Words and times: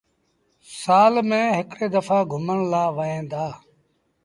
سآل 0.79 1.13
ميݩ 1.29 1.53
هڪڙي 1.57 1.87
دڦآ 1.93 2.19
گھمڻ 2.31 2.57
لآ 2.71 2.83
وهيݩ 2.95 3.27
دآ۔ 3.31 3.45